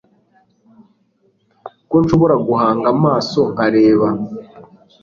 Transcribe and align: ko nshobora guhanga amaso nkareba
ko 1.89 1.95
nshobora 2.03 2.35
guhanga 2.47 2.85
amaso 2.95 3.39
nkareba 3.53 4.07